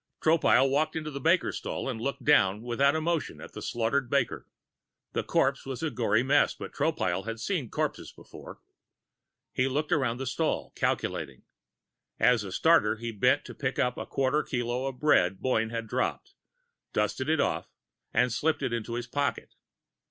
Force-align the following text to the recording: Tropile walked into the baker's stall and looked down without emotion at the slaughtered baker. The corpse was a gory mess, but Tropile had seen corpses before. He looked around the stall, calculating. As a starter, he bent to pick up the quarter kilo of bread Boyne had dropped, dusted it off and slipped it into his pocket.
Tropile 0.19 0.67
walked 0.67 0.95
into 0.95 1.11
the 1.11 1.19
baker's 1.19 1.57
stall 1.57 1.87
and 1.87 2.01
looked 2.01 2.23
down 2.25 2.63
without 2.63 2.95
emotion 2.95 3.39
at 3.39 3.53
the 3.53 3.61
slaughtered 3.61 4.09
baker. 4.09 4.47
The 5.13 5.21
corpse 5.21 5.63
was 5.63 5.83
a 5.83 5.91
gory 5.91 6.23
mess, 6.23 6.55
but 6.55 6.73
Tropile 6.73 7.25
had 7.27 7.39
seen 7.39 7.69
corpses 7.69 8.11
before. 8.11 8.59
He 9.53 9.67
looked 9.67 9.91
around 9.91 10.17
the 10.17 10.25
stall, 10.25 10.71
calculating. 10.75 11.43
As 12.19 12.43
a 12.43 12.51
starter, 12.51 12.95
he 12.95 13.11
bent 13.11 13.45
to 13.45 13.53
pick 13.53 13.77
up 13.77 13.93
the 13.93 14.07
quarter 14.07 14.41
kilo 14.41 14.87
of 14.87 14.99
bread 14.99 15.39
Boyne 15.39 15.69
had 15.69 15.85
dropped, 15.85 16.33
dusted 16.93 17.29
it 17.29 17.39
off 17.39 17.69
and 18.11 18.33
slipped 18.33 18.63
it 18.63 18.73
into 18.73 18.95
his 18.95 19.05
pocket. 19.05 19.53